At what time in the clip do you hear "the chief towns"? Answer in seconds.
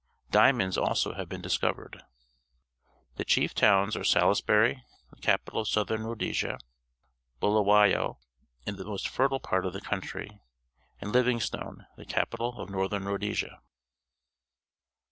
3.17-3.95